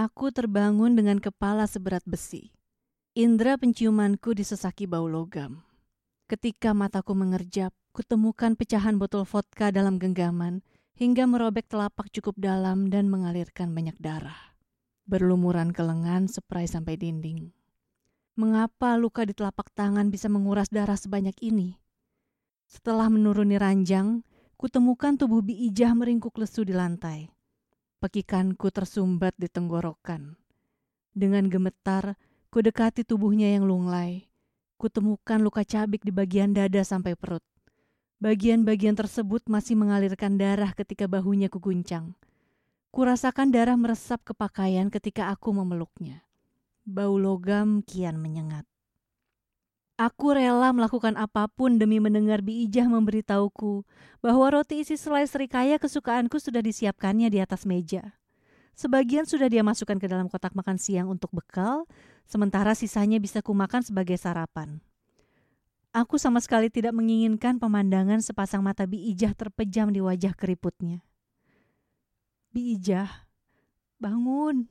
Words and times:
Aku 0.00 0.32
terbangun 0.32 0.96
dengan 0.96 1.20
kepala 1.20 1.68
seberat 1.68 2.00
besi. 2.08 2.56
Indra 3.12 3.60
penciumanku 3.60 4.32
disesaki 4.32 4.88
bau 4.88 5.04
logam. 5.04 5.60
Ketika 6.24 6.72
mataku 6.72 7.12
mengerjap, 7.12 7.68
kutemukan 7.92 8.56
pecahan 8.56 8.96
botol 8.96 9.28
vodka 9.28 9.68
dalam 9.68 10.00
genggaman 10.00 10.64
hingga 10.96 11.28
merobek 11.28 11.68
telapak 11.68 12.08
cukup 12.16 12.32
dalam 12.40 12.88
dan 12.88 13.12
mengalirkan 13.12 13.76
banyak 13.76 13.92
darah. 14.00 14.56
Berlumuran 15.04 15.68
ke 15.68 15.84
lengan, 15.84 16.32
seprai 16.32 16.64
sampai 16.64 16.96
dinding. 16.96 17.52
Mengapa 18.40 18.96
luka 18.96 19.28
di 19.28 19.36
telapak 19.36 19.68
tangan 19.76 20.08
bisa 20.08 20.32
menguras 20.32 20.72
darah 20.72 20.96
sebanyak 20.96 21.36
ini? 21.44 21.76
Setelah 22.64 23.12
menuruni 23.12 23.60
ranjang, 23.60 24.24
kutemukan 24.56 25.20
tubuh 25.20 25.44
Bi 25.44 25.68
Ijah 25.68 25.92
meringkuk 25.92 26.40
lesu 26.40 26.64
di 26.64 26.72
lantai. 26.72 27.28
Pekikanku 28.00 28.72
tersumbat 28.72 29.36
di 29.36 29.44
tenggorokan. 29.44 30.32
Dengan 31.12 31.52
gemetar, 31.52 32.16
ku 32.48 32.64
dekati 32.64 33.04
tubuhnya 33.04 33.52
yang 33.52 33.68
lunglai. 33.68 34.24
Kutemukan 34.80 35.36
luka 35.36 35.68
cabik 35.68 36.00
di 36.00 36.08
bagian 36.08 36.56
dada 36.56 36.80
sampai 36.80 37.12
perut. 37.12 37.44
Bagian-bagian 38.16 38.96
tersebut 38.96 39.44
masih 39.52 39.76
mengalirkan 39.76 40.40
darah 40.40 40.72
ketika 40.72 41.04
bahunya 41.12 41.52
kuguncang. 41.52 42.16
Kurasakan 42.88 43.52
darah 43.52 43.76
meresap 43.76 44.24
ke 44.24 44.32
pakaian 44.32 44.88
ketika 44.88 45.28
aku 45.28 45.52
memeluknya. 45.52 46.24
Bau 46.88 47.20
logam 47.20 47.84
kian 47.84 48.16
menyengat. 48.16 48.64
Aku 50.00 50.32
rela 50.32 50.72
melakukan 50.72 51.12
apa 51.20 51.44
pun 51.44 51.76
demi 51.76 52.00
mendengar 52.00 52.40
Bi 52.40 52.64
Ijah 52.64 52.88
memberitahuku 52.88 53.84
bahwa 54.24 54.48
roti 54.48 54.80
isi 54.80 54.96
selai 54.96 55.28
serikaya 55.28 55.76
kesukaanku 55.76 56.40
sudah 56.40 56.64
disiapkannya 56.64 57.28
di 57.28 57.36
atas 57.36 57.68
meja. 57.68 58.16
Sebagian 58.72 59.28
sudah 59.28 59.52
dia 59.52 59.60
masukkan 59.60 60.00
ke 60.00 60.08
dalam 60.08 60.32
kotak 60.32 60.56
makan 60.56 60.80
siang 60.80 61.12
untuk 61.12 61.28
bekal, 61.36 61.84
sementara 62.24 62.72
sisanya 62.72 63.20
bisa 63.20 63.44
kumakan 63.44 63.84
sebagai 63.84 64.16
sarapan. 64.16 64.80
Aku 65.92 66.16
sama 66.16 66.40
sekali 66.40 66.72
tidak 66.72 66.96
menginginkan 66.96 67.60
pemandangan 67.60 68.24
sepasang 68.24 68.64
mata 68.64 68.88
Bi 68.88 69.12
Ijah 69.12 69.36
terpejam 69.36 69.92
di 69.92 70.00
wajah 70.00 70.32
keriputnya. 70.32 71.04
Bi 72.56 72.72
Ijah, 72.72 73.28
bangun. 74.00 74.64